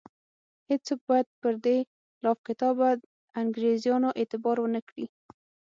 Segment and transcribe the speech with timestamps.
[0.69, 1.77] هیڅوک باید پر دې
[2.23, 2.89] لافکتابه
[3.41, 5.05] انګرېزانو اعتبار ونه کړي.